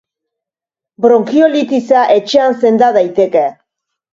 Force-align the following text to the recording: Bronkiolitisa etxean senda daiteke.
Bronkiolitisa 1.05 2.07
etxean 2.17 2.59
senda 2.65 2.91
daiteke. 2.99 3.45